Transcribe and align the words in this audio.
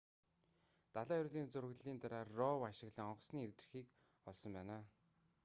далайн 0.95 1.21
ёроолын 1.27 1.51
зураглалын 1.53 1.97
дараа 2.01 2.23
rov 2.37 2.59
ашиглан 2.71 3.09
онгоцны 3.11 3.39
эвдэрхийг 3.47 3.87
олсон 4.29 4.51
байна 4.57 4.77